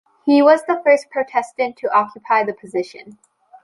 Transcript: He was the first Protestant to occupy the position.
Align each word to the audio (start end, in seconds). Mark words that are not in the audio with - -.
He 0.25 0.41
was 0.41 0.63
the 0.65 0.81
first 0.83 1.11
Protestant 1.11 1.77
to 1.77 1.93
occupy 1.95 2.43
the 2.43 2.55
position. 2.55 3.19